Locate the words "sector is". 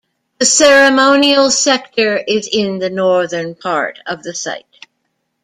1.51-2.49